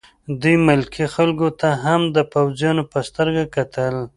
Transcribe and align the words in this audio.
دوی 0.41 0.55
ملکي 0.67 1.05
خلکو 1.15 1.47
ته 1.59 1.69
هم 1.83 2.01
د 2.15 2.17
پوځیانو 2.33 2.83
په 2.91 2.99
سترګه 3.09 3.43
کتل 3.55 3.95